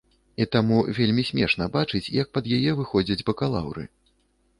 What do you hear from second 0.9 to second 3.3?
вельмі смешна бачыць, як пад яе выходзяць